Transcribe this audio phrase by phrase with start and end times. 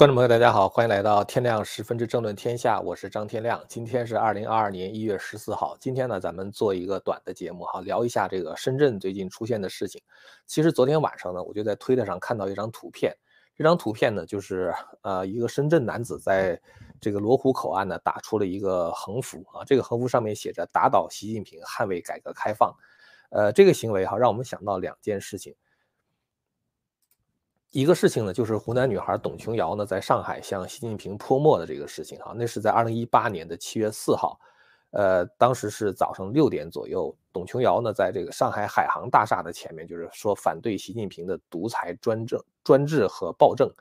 [0.00, 3.62] 观众朋友，大家好，欢迎来到天亮十分之政论天下，我是张天亮。
[3.68, 10.00] 今天是二零二二年一月十四号，今天呢，咱们做一个短的节目哈，聊一下这个深圳最近出现的事情。
[10.46, 13.14] 其实昨天晚上呢，我就在推特上看到一张图片，
[13.54, 16.58] 这张图片呢，就是呃一个深圳男子在
[16.98, 22.74] 这个罗湖口岸呢打出了一个横幅啊，这个横幅上面写着“打倒习近平，捍卫改革开放”。
[23.28, 25.54] 呃，这个行为哈，让我们想到两件事情。
[27.70, 34.40] 一个事情呢，就是湖南女孩董琼瑶呢，在上海向习近平泼墨的这个事情哈，那是在二零一八年的七月四号，
[34.90, 43.72] 呃，当时是早上六点左右，董琼瑶呢，在这个上海海航大厦的前面，就是说反对习近平的独裁专政、专制和暴政，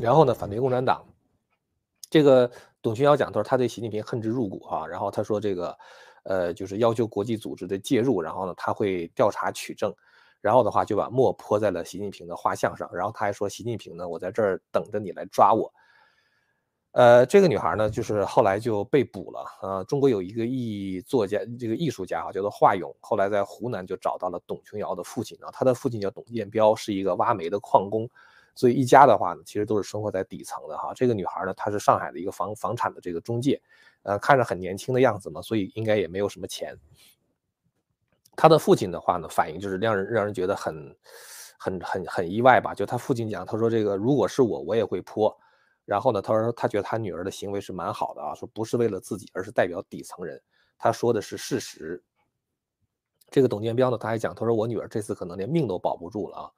[0.00, 1.04] 然后呢，反对共产党。
[2.08, 2.48] 这个
[2.80, 5.76] 董琼瑶讲，他说他对习近平恨之入骨哈，然后他说这个，
[6.22, 9.92] 呃，就是要求国际组织的介入，然后呢，他会调查取证。
[10.40, 15.72] 然后的话就把墨泼在了习近平的画像上，然后他还说：“习近平呢，我在这儿等着你来抓我。”
[16.92, 19.44] 呃，这个女孩呢，就是后来就被捕了。
[19.62, 28.08] 呃，中国有一个艺作家，这个艺术家哈，叫做华勇，后来在湖南就找到了董琼瑶的父亲啊，他的父亲叫董建彪，是一个挖煤的矿工，
[28.54, 30.92] 所以一家的话呢，其实都是生活在底层的哈。
[30.94, 33.60] 这个女孩呢，她是上海的一个房房产的这个中介，
[34.02, 36.76] 呃，看着很年轻的样子嘛，所以应该也没有什么钱。
[38.40, 40.96] 他的父亲的话呢，反应就是让人让人觉得很，
[41.58, 42.72] 很很很意外吧？
[42.72, 45.36] 就他父亲讲，他说这个如果是我，我也会泼。
[45.84, 50.40] 然后呢，他说他觉得他女儿的行为是蛮好的啊，说不是为了自己，而是代表底层人。
[50.78, 52.00] 他说的是事实。
[53.28, 56.50] 这个董建彪呢，他还讲，他说我女儿这次可能连命都保不住了啊。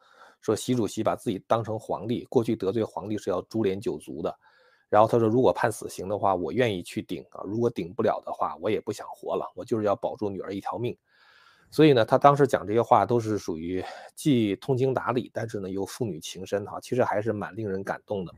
[0.42, 4.38] 说习主席把自己当成皇帝，过去得罪皇帝是要株连九族的。
[4.90, 7.40] 然后他说，如果判死刑的话，我愿意去顶啊。
[7.46, 10.94] 如果顶不了的话，我也不想活了，我就是要保住女儿一条命。
[11.70, 13.84] 所以呢，他当时讲这些话都是属于
[14.16, 18.34] 既通情达理，但是呢又父女情深哈，其实还是蛮令人感动的。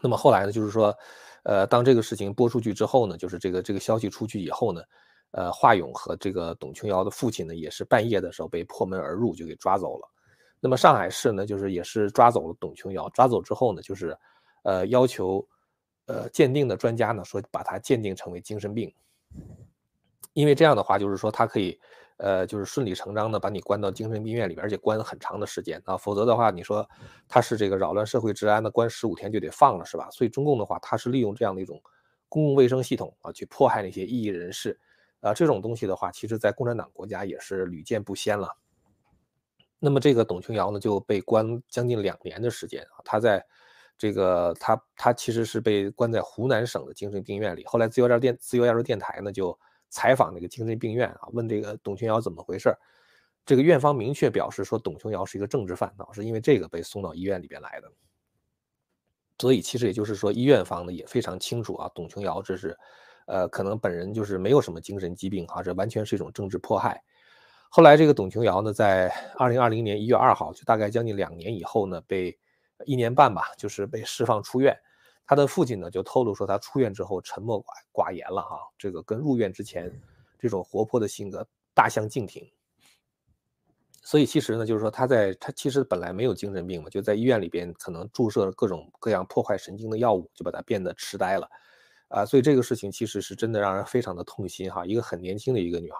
[0.00, 0.96] 那么后来呢，就是说，
[1.42, 4.82] 呃，当这个事情播出去之后呢，就是这个这个消息出去以后呢，
[5.32, 10.08] 呃，华勇和这个董琼瑶的父亲呢，也是半夜的时候被破门而入就给抓走了。
[10.60, 14.16] 那么上海市呢，就是也是抓走了董琼瑶，抓走之后呢，就是
[14.62, 15.46] 呃要求
[16.06, 18.94] 呃鉴定的专家呢说把他鉴定成为精神病。
[20.32, 21.78] 因为这样的话，就是说他可以，
[22.18, 25.96] 呃，就是顺理成章的把你关到精神病院里边，而且关很长的时间啊。
[25.96, 26.88] 否则的话，你说
[27.26, 30.08] 他是这个扰乱社会治安的，关十五天就得放了，是吧？
[30.10, 31.82] 所以中共的话，他是利用这样的一种
[32.28, 34.78] 公共卫生系统啊，去迫害那些异议人士，
[35.20, 38.56] 啊，这种东西的话，其实在共产党国家也是屡见不鲜了。
[39.80, 43.44] 那么这个董琼瑶呢，就被关将近两年的时间啊，他在
[43.98, 47.64] 这个他他其实是被关在湖南省的精神病院里。
[47.64, 49.58] 后来自由亚洲电自由亚洲电台呢就。
[49.90, 52.74] 采访那个精神病院啊，问这个董琼瑶怎么回事
[53.44, 57.90] 这个院方明确表示说，董琼瑶是一个政治犯啊，是因为这个被送到医院里边来的。
[59.38, 62.78] 所以其实也就是说，医院方呢也非常清楚啊，董琼瑶这是，
[63.26, 67.02] 呃，可能本人就是没有什么精神疾病哈，这完全是一种政治迫害。
[67.70, 69.08] 后来这个董琼瑶呢，在
[69.38, 72.38] 二零二零年一月二号，就大概将近两年以后呢，被
[72.84, 74.78] 一年半吧，就是被释放出院。
[75.26, 79.92] 他的父亲呢就透露说，他出院之后沉默寡寡言了哈，这个跟入院之前
[80.38, 82.50] 这种活泼的性格大相径庭。
[84.02, 91.48] 所以其实呢，就是说他在他其实本来没有精神病嘛，就在医院里边可能注射了各种各样破坏神经的药物，就把他变得痴呆了
[92.08, 92.24] 啊。
[92.24, 95.98] 所以这个事情其实是真的让人非常的痛心哈，一个很年轻的一个女孩。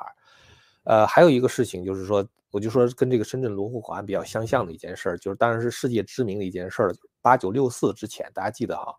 [0.84, 8.92] 呃，还有一个事情就是说，我就说跟这个深圳罗湖口岸比较相像的一件事儿，就是当然是世界知名的一件事儿了，八九六四之前大家记得哈。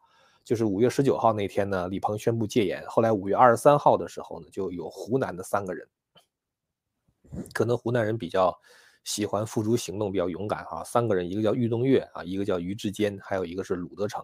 [0.43, 2.83] 就是五月十九号那天呢，李鹏宣布戒严。
[2.87, 5.87] 后来五月二十三号的时候呢，就有湖南的三个人，
[7.53, 8.59] 可能湖南人比较
[9.03, 10.83] 喜欢付诸行动，比较勇敢啊。
[10.83, 14.23] 三个人，一个叫郁东岳啊，一个叫于志坚，还有一个是鲁德成。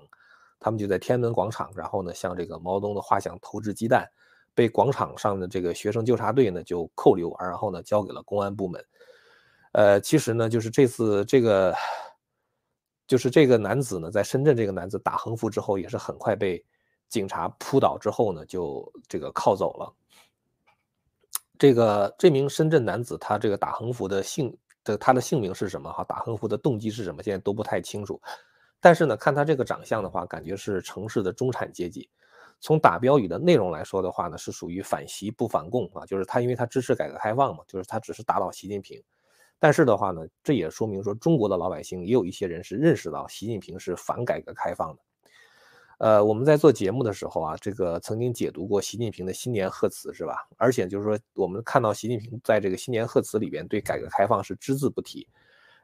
[0.59, 4.09] 他们就在天安门广场，然后呢，向这个毛泽东的画像投掷鸡蛋，
[4.55, 8.83] 被广场上的这个学生纠察队呢就扣留，然后呢交给了公安部门。
[9.73, 11.75] 呃，其实呢，就是这次这个。
[13.07, 16.63] 就是这个男子呢，在深圳，这个男子打横幅之后，也是很快被
[17.07, 19.93] 警察扑倒之后呢，就这个铐走了。
[21.57, 25.91] 这个这名深圳男子，他这个打横幅的姓的他的姓名是什么？
[25.91, 27.23] 哈，打横幅的动机是什么？
[27.23, 28.21] 现在都不太清楚。
[28.79, 32.07] 但是呢，看他这个长相的话，感觉是城市的中产阶级。
[32.59, 39.01] 从打标语的内容来说的话呢，是属于反习不反共啊，就是他因为他支持改革开放嘛，就是他只是打倒习近平。
[39.59, 45.01] 但是的话呢，这也说明说中国的老百姓也有一些人是认识到习近平是反改革开放的。
[45.99, 50.47] 呃，我们在做节目的时候啊，这个曾经解读过习近平的新年贺词是吧？
[50.55, 55.27] 而且就是说，我们看到习近平在这个新年贺词里边对改革开放是只字不提。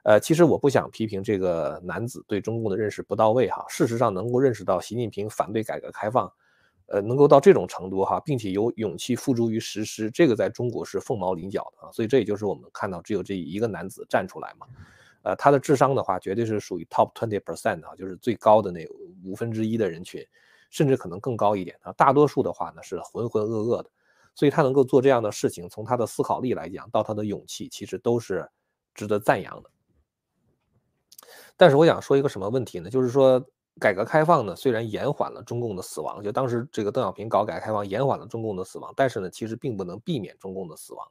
[0.04, 3.66] 呃，其实我不想批评这个男子对中共的认识不到位哈。
[3.68, 6.32] 事实上，能够认识到习近平反对改革开放，
[6.88, 11.92] 呃，能够到这种程度哈，并且有勇气付诸于实施，这个在中国是凤毛麟角的啊。
[11.92, 14.68] 所以这也就是我们看到只有这一个男子站出来嘛。
[15.24, 18.86] 呃，他的智商的话，绝对是属于 top twenty percent 啊，就是最高的那
[19.24, 20.22] 五分之一的人群，
[20.70, 21.94] 甚至可能更高一点啊。
[21.94, 23.90] 大多数的话呢是浑浑噩噩的，
[24.36, 28.46] 所以他能够做这样的事情，从他的思考力来讲，到他的勇气，其实都是
[28.94, 29.70] 值得赞扬的。
[31.56, 32.90] 但是我想说一个什么问题呢？
[32.90, 33.42] 就是说
[33.80, 41.06] 改革开放呢，虽然延缓了中共的死亡，就当时这个邓小平搞改革开放延缓了中共的死亡，但是呢，其实并不能避免中共的死亡。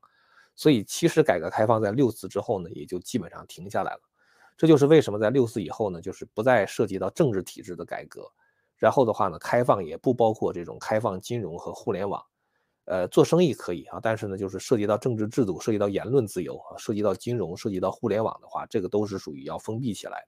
[0.54, 4.00] 所以其实改革开放在六四之后呢，也就基本上停下来了。
[4.56, 8.30] 这就是为什么在六四以后呢，就是不再涉及到政治体制的改革，
[8.76, 12.22] 然后的话呢，开放也不包括这种开放金融和互联网。
[12.84, 20.24] 呃，做生意可以啊，但是呢，就是涉及到政治制度、涉及到言论自由啊、涉及到金融、涉及到互联网的话，这个都是属于要封闭起来。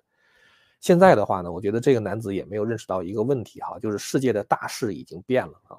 [0.85, 5.79] 现在的话呢，我觉得这个男子也没有认识到一个问题哈，就是世界的大势已经变了啊，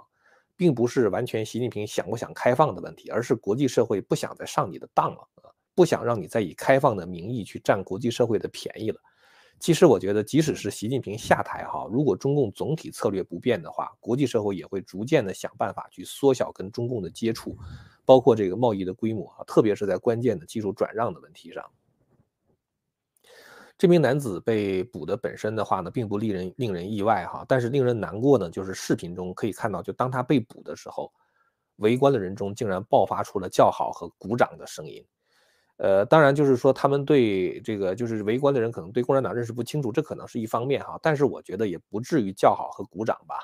[0.56, 9.00] 并不是完全习近平想不想开放的问题，而是国际社会不想再上你的当了啊，不想让你再以开放的名义去占国际社会的便宜了。
[9.60, 17.56] 其实我觉得，即使是习近平下台哈，如果中共总体策略不变的话，国际社会也会逐渐的想办法去缩小跟中共的接触，
[18.06, 21.64] 包括这个贸易的规模啊，特别是在关键的技术转让的问题上。
[23.78, 31.12] 这名男子被捕的本身的话呢，并不令人令人意外哈，但是令人难过呢，就是视频中可以看到，就当他被捕的时候，
[31.78, 35.06] 围观的人中竟然爆发出了叫好和鼓掌的声音。
[35.78, 40.98] 呃，当然就是说，他们对这个就是围观的人可能对共产党认识不清楚，这可能是一方面哈。
[41.02, 43.36] 但是我觉得也不至于叫好和鼓掌吧。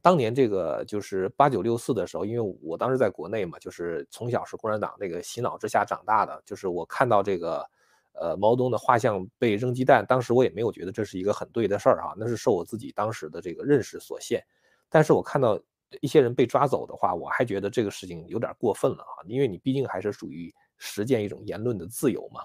[0.00, 7.62] 当年这个就是八九六四的时候，因为我当时在国内嘛，就是从小是共产党那个洗脑之下长大的，就是我看到这个
[8.12, 14.42] 呃毛泽东的画像被扔鸡蛋，当时我也没有觉得这是一个很对的事儿哈，那是受我自己当时的这个认识所限。
[14.88, 15.60] 但是我看到
[16.00, 20.52] 一些人被抓走的话，我还觉得这个事情有点过分了哈，因为你毕竟还是属于。
[20.84, 22.40] 实践一种言论的自由嘛。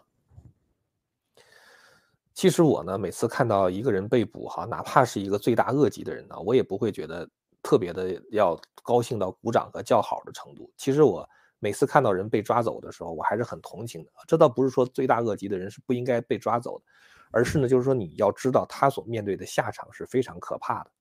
[2.36, 7.28] 其实我呢，每次看到一个人被捕，哈，哪怕是一个罪大恶极的人呢，我也不会觉得
[7.64, 10.72] 特别的要高兴到鼓掌和叫好的程度。
[10.78, 11.28] 其实我
[11.60, 14.12] 每次看到人被抓走的时候，我还是很同情的。
[14.28, 16.86] 这倒不是说罪大恶极的人是不应该被抓走的，
[17.32, 20.92] 而是呢，就是说你要知道他所面对的下场是非常可怕的，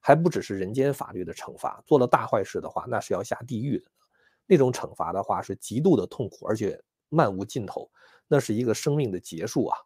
[0.00, 3.90] 还不只是人间法律的惩罚，做了大坏事的话，那是要下地狱的。
[4.46, 7.90] 那种惩罚的话是极度的痛苦，而且漫无尽头，
[8.26, 9.76] 那是一个生命的结束啊！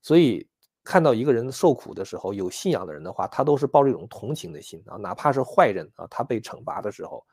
[0.00, 0.48] 所以
[0.84, 7.26] 看到一个人受苦的时候，有信仰的人的话，他都是抱着一种同情的心啊，哪怕是坏人啊，他被惩罚的时候，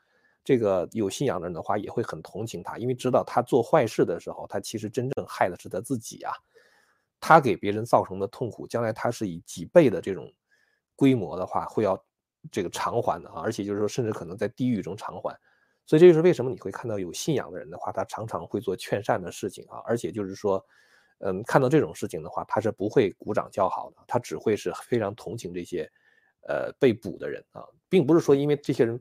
[0.44, 6.34] 这个有信仰的人的话也会很同情他，因为知道他做坏事的时候，他其实真正害的是他自己啊，
[7.20, 10.32] 他给别人造成的痛苦，将来他是以几倍的这种
[10.96, 11.98] 规模的话会要
[12.52, 15.34] 这个偿还的啊，而且就是说，甚至可能在地狱中偿还。
[15.86, 20.66] 所以这就是为什么你会看到有信仰的人的话，他常常会做劝善的事情啊，而且就是说，
[21.20, 25.90] 嗯，看到这种事情的话，他是不会鼓掌叫好的，他只会是非常同情这些，
[26.48, 29.00] 呃，被捕的人啊，并不是说因为这些人，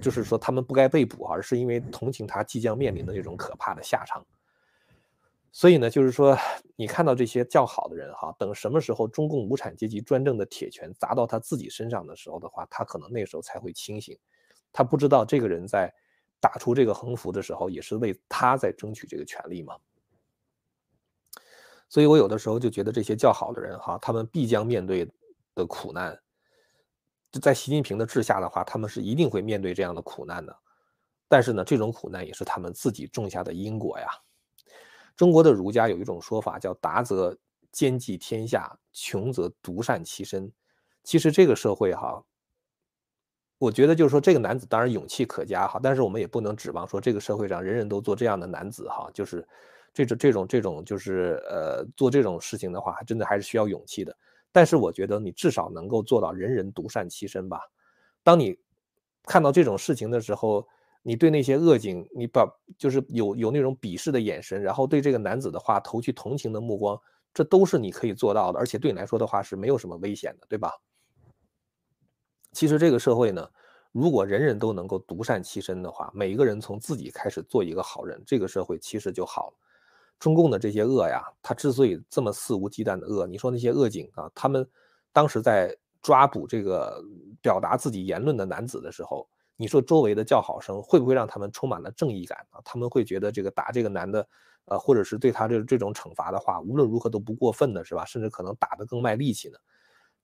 [0.00, 4.24] 就是说他们不该被捕，而是因为同情他即将面临的那种可怕的下场。
[5.50, 6.36] 所以呢，就是说
[6.76, 14.16] 你看到这些叫好的人哈，等什么时候中共无产阶级专政的铁拳砸到他自己身上的时候的话，他可能那时候才会清醒，
[14.72, 15.92] 他不知道这个人在。
[16.40, 19.76] 打出这个横幅的时候，也是为他在争取这个权利嘛。
[21.88, 25.10] 所以我有的时候就觉得这些较好的人哈，他们必将面对
[25.56, 26.16] 的苦难，
[27.42, 30.56] 在习近平的治下的话，他们是一定会面对这样的苦难的。
[31.28, 34.08] 但是呢，这种苦难也是他们自己种下的因果呀。
[35.16, 37.36] 中国的儒家有一种说法叫“达则
[37.70, 40.50] 兼济天下，穷则独善其身”。
[41.04, 42.24] 其实这个社会哈。
[43.58, 49.44] 我觉得就是说，这个男子当然勇气可嘉哈，但是我们也不能指望说这个社会上人人都做这样的男子哈，就是
[49.92, 54.16] 这种这种这种就是呃做这种事情的话，还真的还是需要勇气的。
[54.52, 57.60] 但是我觉得你至少能够做到人人独善其身吧。
[58.22, 58.58] 当你
[59.24, 60.66] 看到这种事情的时候，
[61.02, 67.00] 你对那些恶警，你把就是有有那种鄙视的眼神，然后对这个男子的话投去同情的目光，
[67.32, 70.72] 这都是你可以做到的，而且对你来说的话是没有什么危险的，对吧？
[72.52, 73.48] 其实这个社会呢，
[73.92, 79.56] 如果人人都能够独善其身的话，每一个人从自己开始做一个好人，这个社会其实就好了。
[80.18, 84.68] 中共的这些恶呀，他之所以这么肆无忌惮的恶，你说那些恶警啊，他们
[85.12, 87.02] 当时在抓捕这个
[87.40, 92.60] 表达自己言论的男子的时候，你说周围的叫好声会不会让他们充满了正义感啊？
[92.64, 94.28] 他们会觉得这个打这个男的，
[94.66, 98.04] 呃，或者是对他这这种惩罚的话，无论如何都不过分的是吧？
[98.04, 99.58] 甚至可能打得更卖力气呢。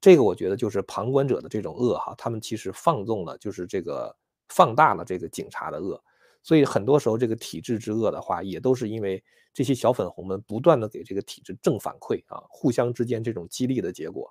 [0.01, 4.15] 这个我觉得就是旁观者的这种恶哈，他们其实放纵了，就是这个
[4.49, 6.03] 放大了这个警察的恶。
[6.43, 9.23] 所以很多时候这个体制之恶的话，也都是因为
[9.55, 14.31] 这些小粉红们不断的给这个体制正反馈啊，互相之间这种激励的结果。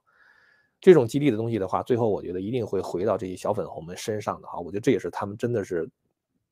[0.82, 4.60] 这种激励的东西的话，最后我觉得一定会回到这些小粉红们身上的哈。
[4.60, 5.90] 我觉得这也是他们真的是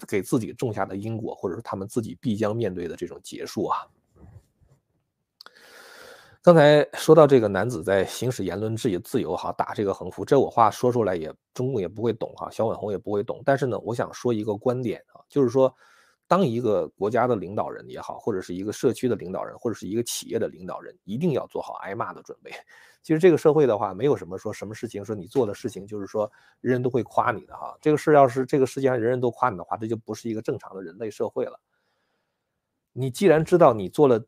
[0.07, 3.85] 给自己种下的因果，或者是他们自己必将面对的这种结束啊。
[6.41, 13.43] 刚才说到这个男子在行使言论自由自由哈，打这个横幅，这我话说出来也中共也不会懂哈，小粉红也不会懂。
[13.45, 15.75] 但是呢，我想说一个观点啊，就是说，
[16.31, 22.49] 当一个国家的领导人也好，或者是一个社区的领导人，或者是一个企业的领导人，一定要做好挨骂的准备。
[23.03, 27.77] 其实这个社会的话，没有什么说什么事情说你做的事情就是说人人都会夸你的哈。
[27.81, 31.59] 这个事要是这个世界上人人都夸你的话，这就不是一个正常的人类社会了。
[32.93, 34.23] 你既然知道你做了。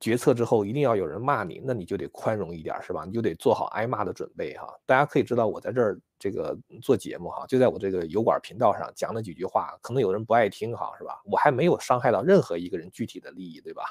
[0.00, 3.04] 决策之后一定要有人骂你，那你就得宽容一点，是吧？
[3.04, 4.66] 你就得做好挨骂的准备哈。
[4.86, 11.20] 大家可以知道，我在这儿这个做节目哈，就在我这个油管频道上讲了几句话，可能有人不爱听哈，是吧？
[11.24, 13.82] 我还没有伤害到任何一个人具体的利益，对吧？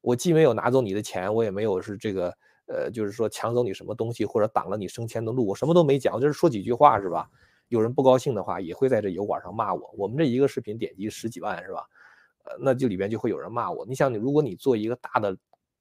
[0.00, 2.32] 我既没有拿走你的钱，我也没有是这个
[2.66, 7.28] 呃，就是说抢走你什么东西或者挡了你升迁的路，我什么都没讲，就是说几句话，是吧？
[7.68, 9.90] 有人不高兴的话，也会在这油管上骂我。
[9.96, 11.86] 我们这一个视频点击十几万，是吧？
[12.60, 13.84] 那就里边就会有人骂我。
[13.86, 15.36] 你想，你如果你做一个大的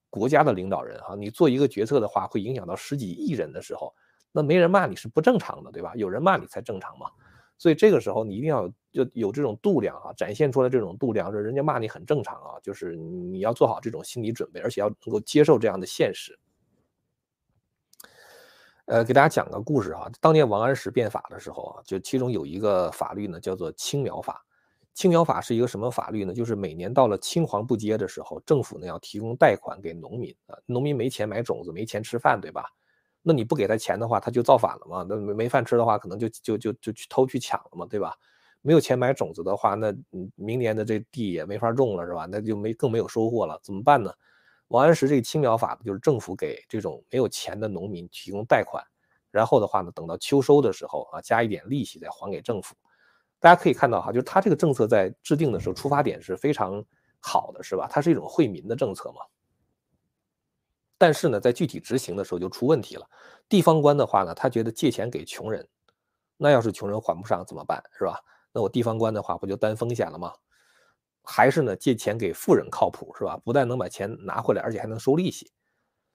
[0.09, 3.93] 国家的领导人哈，你做一个决策的话，会影响到十几亿人的时候，
[4.31, 5.93] 那没人骂你是不正常的，对吧？
[5.95, 7.07] 有人骂你才正常嘛。
[7.57, 16.37] 所以这个时候你一定要就有这种度量啊，展现出来这种度量，说人家骂你很正常啊，就是你要做好这种心理准备，而且要能够接受这样的现实。
[18.85, 24.45] 呃，给大家讲个故事哈，当年王安石变法的时候啊，就其中有一个法律呢，叫做青苗法。
[24.97, 26.33] 青苗法是一个什么法律呢？
[26.33, 30.57] 就是每年到了青黄不接的时候，政府呢要提供贷款给农民啊。
[30.65, 32.65] 农民没钱买种子，没钱吃饭，对吧？
[33.21, 35.05] 那你不给他钱的话，他就造反了嘛。
[35.07, 38.15] 那没没饭吃的话，可能就就就就去偷去抢了嘛，对吧？
[38.63, 39.93] 没有钱买种子的话，那
[40.33, 42.25] 明年的这地也没法种了，是吧？
[42.27, 44.11] 那就没更没有收获了，怎么办呢？
[44.69, 48.83] 王安石这个青苗法就是政府给这种没有钱的农民提供贷款，
[49.29, 52.75] 然后的话呢，等到秋收的时候啊，加一点利息再还给政府。
[53.39, 56.83] 大家可以看到哈，就是他这个政策在制定的时候出发点是非常
[57.19, 57.87] 好的，是吧？
[57.89, 59.21] 它是一种惠民的政策嘛。
[60.97, 63.07] 但是呢，在具体执行的时候就出问题了。
[63.47, 65.67] 地方官的话呢，他觉得借钱给穷人，
[66.37, 68.19] 那要是穷人还不上怎么办，是吧？
[68.51, 70.33] 那我地方官的话不就担风险了吗？
[71.21, 73.37] 还是呢，借钱给富人靠谱，是吧？
[73.37, 75.51] 不但能把钱拿回来，而且还能收利息。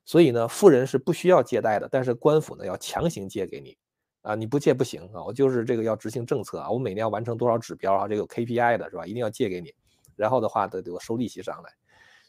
[0.04, 3.78] 所以呢，富人是不需要借贷的，但是官府呢要强行借给你。
[4.22, 5.22] 啊，你不借不行啊！
[5.24, 8.08] 我就是这个要执行政策啊，我每年要完成多少指标啊？
[8.08, 9.04] 这个有 KPI 的是吧？
[9.04, 9.74] 一定要借给你，
[10.16, 11.70] 然后的话得得我收利息上来。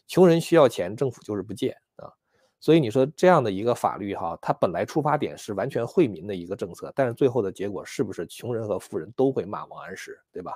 [0.06, 2.12] 穷人需要钱，政府就是不借啊。
[2.60, 10.52] 所以你说这样的一个法律哈，它本来出发点是完全惠民的一个政策，但是最后的结果是不是穷人和富人都会骂王安石，对吧？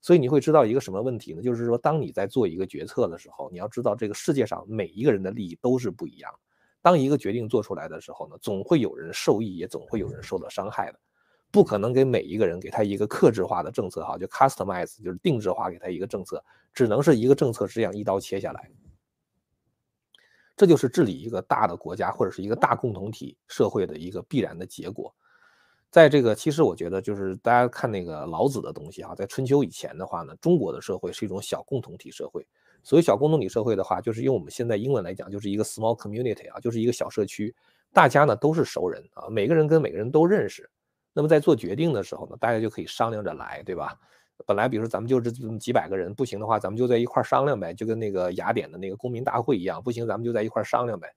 [0.00, 1.42] 所以你会知道一个什么问题呢？
[1.42, 6.38] 就是说，当你在做一个决策的时候，你要知道这个世界上每一个人的利益都是不一样的。
[6.80, 10.98] 当一个决定做出来的时候呢，总会有人受益，也总会有人受到伤害的，
[11.50, 16.42] 不可能给每一个人给他一个克制化的政策哈，就 customize 就是定制化给他一个政策，
[16.72, 18.70] 只能是一个政策这样一刀切下来。
[20.56, 25.14] 这就是治理一个大的国家或者是一个大共同体社会的一个必然的结果。
[25.90, 32.46] 在这个其实我觉得就是大家看那个老子的东西哈，在春秋以前的话呢，中国的社会是一种小共同体社会。
[32.82, 37.54] 所谓小共同体社会的话，就是用我们现在英文来讲，就是一个 small community 啊，就是一个小社区，
[37.92, 40.68] 大家呢都是熟人啊，每个人跟每个人都认识。
[41.12, 43.98] 那么在做决定的时候呢，大家就可以商量着来，对吧？
[44.46, 51.12] 本来比如说咱们就是这么几百个人，不行的话，咱们就在一块商量呗，就跟那个雅典的那个公民大会一样，不行咱们就在一块商量呗。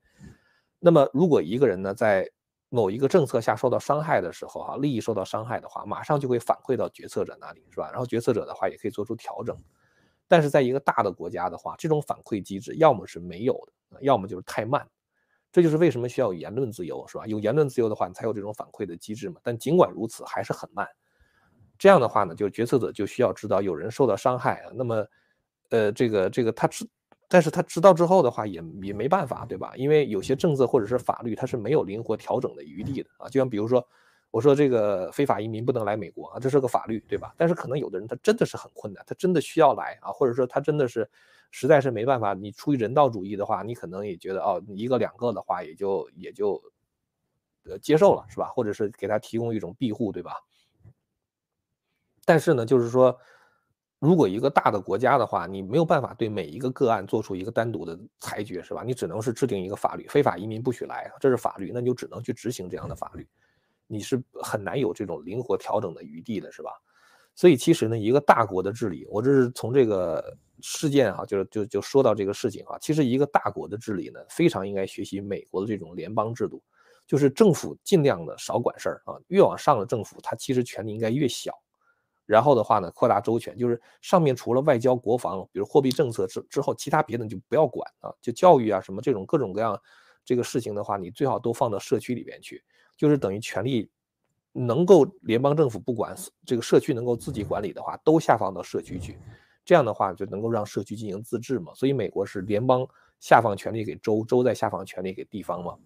[0.79, 2.27] 那么如果一个人呢在
[2.69, 7.91] 某一个政策下受到伤害的时候，哈，利益受到伤害的话，马上就会反馈到决策者那里，是吧？
[7.91, 9.55] 然后决策者的话也可以做出调整。
[10.31, 13.53] 但是在一个大的国家的话，这种反馈机制要么是没有
[13.89, 14.87] 的，要么就是太慢。
[15.51, 17.27] 这就是为什么需要言论自由，是吧？
[17.27, 19.41] 有言论自由的话，你才有这种反馈的机制嘛。
[19.43, 20.87] 但尽管如此，还是很慢。
[21.77, 24.71] 这样的话呢，就决策者就需要知道有人受到伤害啊。
[24.73, 25.05] 那么，
[25.71, 26.87] 呃，这个这个他知，
[27.27, 29.73] 但是他知道之后的话，也也没办法，对吧？
[29.75, 33.27] 因为有些政策或者是法律，它是没有灵活调整的余地的啊。
[33.27, 33.85] 就像比如说。
[34.31, 37.35] 我说这个非法移民不能来美国啊，这是个法律，对吧？
[37.37, 41.07] 但是可能有的人他真的是很困难，他真的需要来啊，或者说他真的是
[41.51, 42.33] 实在是没办法。
[42.33, 46.61] 你出于人道主义的话，你可能也觉得哦，一个两个的话也就也就
[47.65, 48.47] 呃接受了，是吧？
[48.47, 50.37] 或者是给他提供一种庇护，对吧？
[52.23, 53.17] 但是呢，就是说
[53.99, 58.81] 如果一个大的国家的话，你没有办法对每一个个案做出一个单独的裁决，是吧？
[58.81, 63.27] 你只能是制定一个法律，非法移民不许来，这是法律，那你就只能去执行这样的法律，
[63.91, 66.71] 你是很难有这种灵活调整的余地的，是吧？
[67.35, 72.77] 所以其实呢，一个大国的治理，我这是从这个事件哈，就是就就说到这个事情哈。
[72.79, 76.61] 其实一个大国的治理呢，非常应该学习美国的这种联邦制度，
[77.07, 81.53] 就是政府尽量的少管事儿啊，越往上的政府，它其实权力应该越小。
[82.25, 89.77] 然后的话呢，扩大周全，就是上面除了外交、国防，比如货币政策之之后，其他别的就不要管啊，就教育啊什么这种各种各样
[90.23, 92.63] 这个事情的话，你最好都放到社区里边去，
[93.01, 93.89] 就是等于权力。
[94.53, 96.13] 能够联邦政府不管
[96.45, 99.17] 这个社区能够自己管理的话，都下放到社区去，
[99.63, 101.73] 这样的话就能够让社区进行自治嘛。
[101.73, 102.85] 所以美国是联邦
[103.21, 105.77] 下放权力给州，州再下放权力给地方嘛。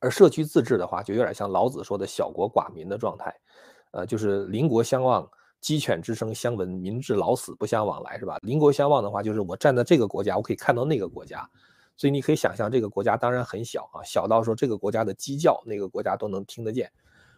[0.00, 3.34] 而社区自治的话，就有点像老子说的小国寡民的状态，
[3.92, 5.26] 呃，就是邻国相望，
[5.62, 8.36] 鸡犬之声相闻，民至老死不相往来，是吧？
[8.42, 11.48] 邻国相望的话，就是我站在这个国家，我可以看到那个国家，
[11.96, 16.90] 所以你可以想象这个国家当然很小啊，小到说这个国家的鸡叫，那个国家都能听得见。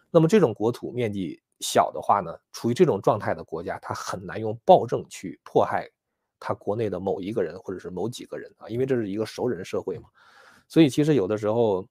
[0.09, 5.87] 那么这种国土面积小的话呢，处于这种状态的国家，它很难用暴政去迫害
[6.39, 10.09] 它国内的某一个人或者是某几个人啊，因为这是一个熟人社会嘛。
[10.67, 11.87] 所以其实有的时候，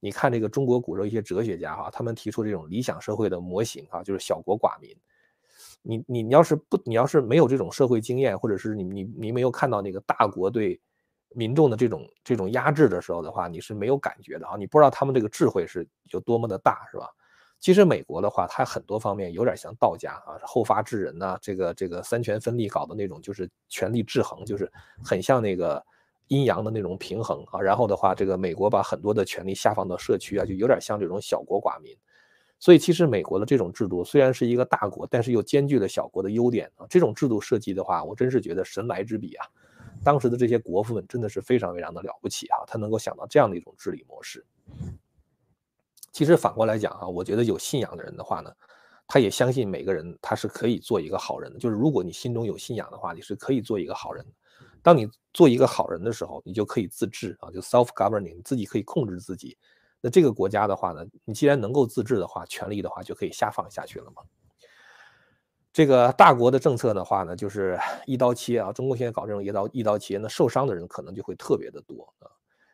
[0.00, 4.96] 你看这个中国古时候一些哲学家哈，他们提出这种理想社会的模型啊，就是小国寡民。
[5.82, 10.80] 你你你要是不你要是没有这种社会经验，或者是你你你没有看到那个大国对
[11.34, 17.08] 民众的这种这种压制的时候的话，你是没有感觉的啊，你不知道他们这个智慧是有多么的大，是吧？
[17.60, 24.70] 其实美国的话，它很多方面有点像道家啊，后发制人呐，这个这个三权分立搞的那种，就是权力制衡，就是
[25.04, 25.84] 很像那个
[26.28, 27.60] 阴阳的那种平衡啊。
[27.60, 31.94] 然后的话，这个美国把很多的权力下放到社区啊，就有点像这种小国寡民。
[32.58, 36.86] 所以其实美国的这种制度虽然是一个大国，但是又兼具了小国的优点啊。
[36.88, 39.46] 这种制度设计的话，我真是觉得神来之笔啊！
[40.02, 44.44] 当时的这些国父们真的是非常非常的了不起啊，他能够想到这样的一种治理模式。
[46.12, 48.52] 其实反过来讲啊，我觉得有信仰的人的话呢，
[49.06, 51.58] 他也相信每个人他是可以做一个好人的。
[51.58, 54.32] 就是如果你心中有信仰的话，你是可以做一个好人的。
[54.82, 59.56] 当你做一个好人的时候，你就可以自治啊，就 self governing，自己可以控制自己。
[60.00, 64.22] 那这个国家的话呢，你既然能够自治的话，权力的话就可以下放下去了嘛。
[65.80, 68.70] 这个大国的政策的话呢，就是 一刀切啊。
[68.70, 72.28] 中国现在搞这种一刀一刀切，那受伤的人可能就会特别的多啊。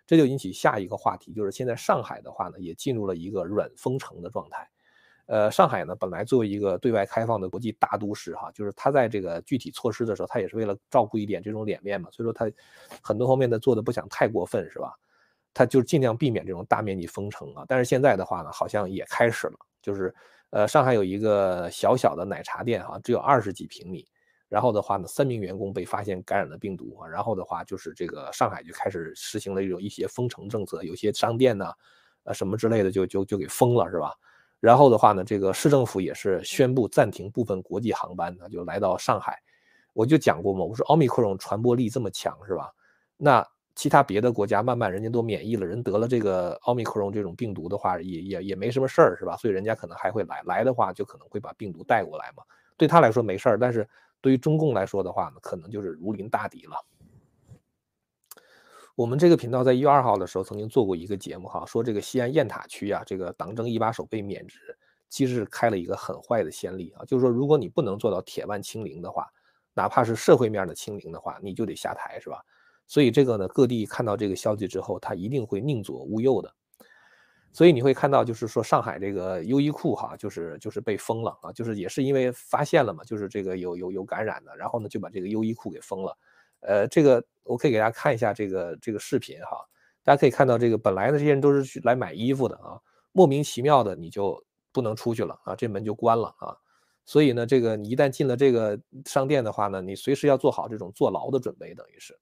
[0.09, 4.69] 这就引起下一个话题，就是现在上海的话呢，也进入了一个软封城的状态。
[5.27, 12.51] 呃，上海呢，本来作为一个对外开放的国际大都市，哈，就是它在这个具体措施的时候，它也是为了照顾一点这种脸面嘛，所以说它
[13.01, 14.92] 很多方面的做的不想太过分，是吧？
[15.55, 17.64] 它就尽量避免这种大面积封城啊。
[17.69, 20.12] 但是现在的话呢，好像也开始了，就是
[20.50, 24.06] 呃，上海有一个小小的奶茶店，哈，只有二十几平米。
[24.48, 27.09] 然后的话呢，三名员工被发现感染了病毒啊。
[27.09, 31.72] 然后的话就是这个上海就开始实行了一种一些封城政策，有些商店呢，
[32.22, 34.14] 呃什么之类的就就就给封了，是吧？
[34.61, 39.38] 然后的话呢，这个市政府也是宣布暂停部分国际航班呢，就来到上海。
[39.92, 42.70] 我就讲过嘛，我说奥密克戎传播力这么强，是吧？
[43.16, 43.46] 那
[43.77, 49.37] 其他别的国家慢慢人家都免疫了，人得了这个奥密克戎这种病毒的话，也也也没什么事儿，是吧？
[49.37, 52.43] 所以人家可能还会来，来的话就可能会把病毒带过来嘛。
[52.77, 53.89] 对他来说没事儿，但是。
[54.23, 56.75] 对于中共来说的话呢，可能就是如临大敌了。
[58.97, 64.77] 我们这个频道在一月二号的时候曾经做过一个节目哈，说这个西安雁塔区啊，这个党政一把手被免职，
[65.09, 67.05] 其实是开了一个很坏的先例啊。
[67.05, 69.29] 就是说，如果你不能做到铁腕清零的话，
[69.75, 72.43] 哪怕是社会面的清零的话，你就得下台，是吧？
[72.87, 76.55] 所以这个呢，各地看到这个消息之后，他一定会宁左勿右的。
[77.53, 86.18] 所以你会看到，就是说上海这个优衣库哈，就是就是被封了啊，就是也是因为发现了嘛，就是这个有有有感染的，然后呢就把这个优衣库给封了。
[86.61, 89.57] 呃，这个我可以给大家看一下这个这个视频哈，
[90.05, 92.79] 大家可以看到这个本来的这些人都是去来买衣服的啊，
[93.12, 96.55] 莫名其妙的你就不能出去了啊，这门就关了啊。
[97.07, 102.18] 所以呢，这个你一旦进了这个商店的话呢，你随时要做好这种坐牢的准备，等于是。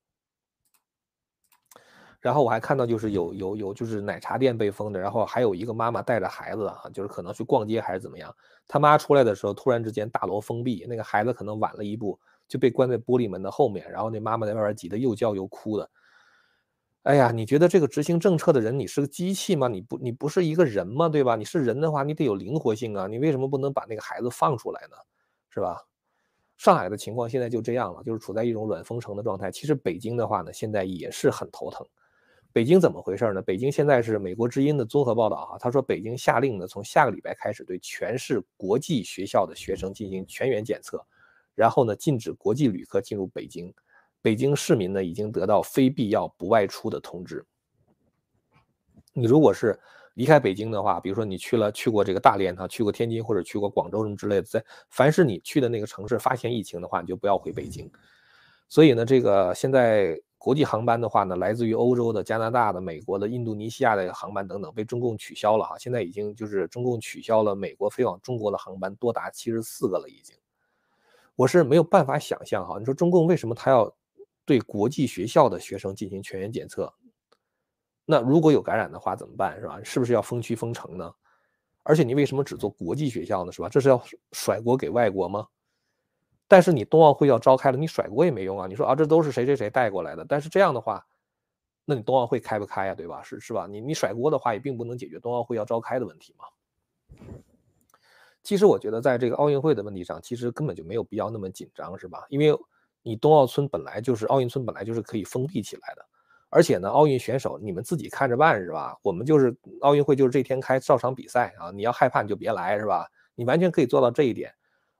[2.24, 8.34] 然后我还看到，就是有有有，就是奶茶店被封的，然后还有一个妈妈带着孩子啊，就是可能去逛街还是怎么样，
[8.66, 15.90] 他妈出来的时候，突然之间大楼封闭，那个孩子可能晚了一步，就被关在玻璃门的后面，然后那妈妈在外边挤得又叫又哭的。
[17.02, 19.68] 哎呀，你觉得这个执行政策的人，你是个机器吗？
[19.68, 21.10] 你不你不是一个人吗？
[21.10, 21.36] 对吧？
[21.36, 24.96] 你是人的话，你得有灵活性啊，你为什么不能把那个孩子放出来呢？
[25.50, 25.82] 是吧？
[26.56, 29.50] 上海的情况现在就这样了，就是处在一种软封城的状态。
[29.50, 31.86] 其实北京的话呢，现在也是很头疼。
[32.54, 33.42] 北京怎么回事呢？
[33.42, 41.04] 北京现在是美国之音的综合报道哈，他说北京下令呢，从下个礼拜开始对全市国际学校的学生进行全员检测，
[41.56, 43.74] 然后呢，禁止国际旅客进入北京。
[44.22, 47.44] 北京市民呢，已经得到非必要不外出的通知。
[49.12, 49.76] 你如果是
[50.14, 57.90] 离开北京的话，比如说你去了去过这个大连啊，去过天津或者去过广州什么之类的，在凡是你去的那个城市发现疫情的话，你就不要回北京。
[58.68, 65.78] 所以呢，这个现在国际航班的话呢，来自于欧洲的、加拿大的、美国的、印度尼西亚的航班等等被中共取消了哈。
[65.78, 70.36] 现在已经就是中共取消了美国飞往中国的航班多达七十四个了已经。
[71.34, 73.90] 我是没有办法想象哈，你说中共为什么他要？
[74.46, 76.92] 对国际学校的学生进行全员检测，
[78.04, 79.58] 那如果有感染的话怎么办？
[79.58, 79.80] 是吧？
[79.82, 81.10] 是不是要封区封城呢？
[81.82, 83.50] 而且你为什么只做国际学校呢？
[83.50, 83.70] 是吧？
[83.70, 83.98] 这是要
[84.32, 85.46] 甩锅给外国吗？
[86.46, 88.66] 但是你冬奥会要召开了，你甩锅也没用啊！
[88.66, 90.24] 你说啊，这都是谁谁谁带过来的？
[90.28, 91.06] 但是这样的话，
[91.84, 92.94] 那你冬奥会开不开呀？
[92.94, 93.22] 对吧？
[93.22, 93.66] 是是吧？
[93.66, 96.44] 你你甩锅的话，也并不能解决冬奥会要召开的问题嘛。
[98.42, 102.24] 其实我觉得，在这个奥运会的问题上，其实根本就没有必要那么紧张，是吧？
[102.28, 102.56] 因为。
[103.06, 106.02] 你冬奥村本来就是奥运村，本来就是可以封闭起来的，
[106.48, 108.96] 而且呢，奥运选手你们自己看着办是吧？
[109.02, 113.06] 我们就是奥运会就是这天开照常比赛啊，你要害怕你就别来是吧？
[113.34, 114.54] 你完全可以做到这一点。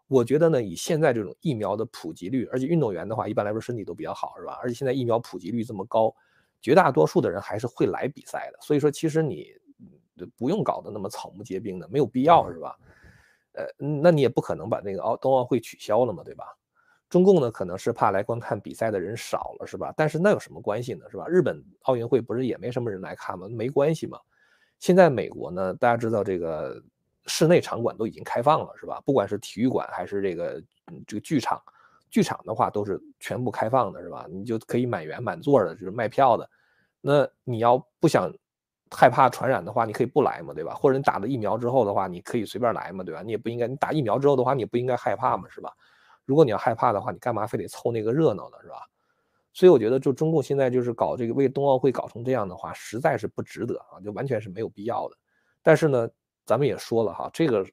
[0.07, 4.59] 我觉得呢，以现在这种疫苗的普及率，而且运动员的话一般来说身体都比较好是吧？
[4.63, 6.15] 而且现在疫苗普及率这么高，
[6.61, 8.59] 绝大多数的人还是会来比赛的。
[8.61, 9.47] 所以说，其实你
[10.37, 12.77] 不用搞得那么草木皆兵的，没有必要是吧？
[13.53, 16.45] 呃，那你也不可能把那个奥冬奥会取消了嘛，对吧？
[17.09, 19.95] 中共呢，可能是怕来观看比赛的人少了，是吧？
[19.97, 21.27] 但是那有什么关系呢，是吧？
[21.29, 23.47] 日本奥运会不是也没什么人来看吗？
[23.49, 24.19] 没关系嘛。
[24.81, 26.83] 现在美国呢，大家知道这个
[27.27, 29.01] 室内场馆都已经开放了，是吧？
[29.05, 30.63] 不管是体育馆还是这个
[31.07, 31.61] 这个剧场，
[32.11, 34.27] 剧场的话都是全部开放的，是吧？
[34.31, 36.49] 你就可以满员满座的，就是卖票的。
[37.01, 38.33] 那你要不想
[38.91, 40.75] 害怕传染的话，你可以不来嘛，对吧？
[40.75, 43.23] 或者你打了疫苗之后的话，你可以随便来嘛，对吧？
[43.23, 45.73] 你也不应该，你打疫苗之后的话，你也不应该害怕嘛，是吧？
[46.25, 48.77] 如果你要害怕的话，你干嘛非得凑那个热闹呢，是吧？
[49.53, 55.17] 所以我觉得，就中共现在就是搞这个为冬奥会搞成这样的话，实在是不值得啊，就完全是没有必要的。
[55.63, 56.09] 但是呢，
[56.45, 57.67] 咱们也说了哈，这个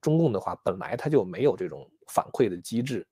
[0.00, 3.06] 中共的话本来他就没有这种反馈的机制，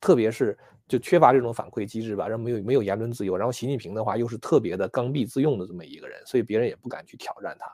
[0.00, 7.66] 特别是就缺乏这种反馈机制吧，然后没有没有言论自由，然后习近平的话又是特别的刚愎自用的这么一个人，所以别人也不敢去挑战他。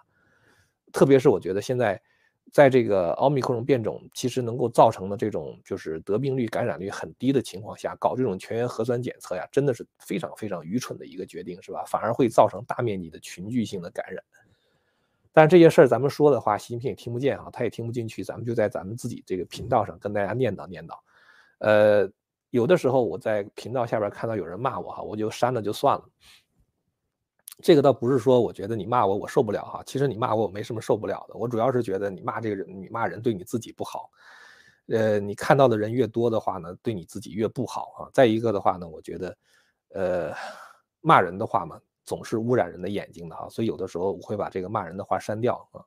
[0.93, 2.01] 特别是我觉得现在。
[2.53, 11.85] 在这个奥密克戎变种其实能够造成的这种就是得病率、感染率很低的情况下，搞这种全员核酸检测呀，真的是非常非常愚蠢的一个决定，是吧？
[11.89, 14.23] 反而会造成大面积的群聚性的感染。
[15.37, 18.25] 但这些事儿咱们说的话，习近平也听不见啊，他也听不进去。
[18.25, 20.95] 咱们就在咱们自己这个频道上跟大家念叨念叨。
[21.59, 22.11] 呃，
[22.49, 26.05] 有的时候我在频道下边看到有人骂我哈，我就删了就算了。
[27.63, 34.09] 这个倒不是说我觉得你骂我我受不了哈，其实你骂我我没什么受不了的，我主要是觉得你骂这个人，你骂人对你自己不好，
[34.87, 38.09] 呃，你看到的人越多的话呢，对你自己越不好啊。
[38.15, 39.37] 再一个的话呢，我觉得，
[39.91, 40.33] 呃，
[41.03, 45.85] 骂人的话嘛，总是污染人的眼睛的哈，所以有的时候我会把这个骂人的话删掉啊。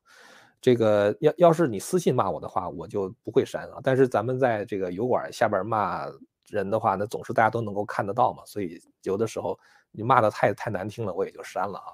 [0.61, 3.79] 这个要要是你私信骂我的话，我就不会删啊。
[3.81, 6.05] 但是咱们在这个油管下边骂
[6.49, 9.57] 人的话，那总是大家都能够看得到嘛，所以有的时候。
[9.91, 11.89] 你骂的太太难听了，我也就删了啊。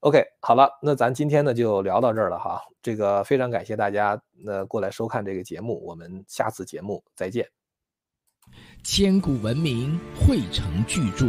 [0.00, 2.60] OK，好了，那咱今天呢就聊到这儿了哈。
[2.82, 7.48] 这个非常感谢大家那过来收看这个节目，我们下次节目再见。
[8.82, 11.28] 千古文明汇成巨著，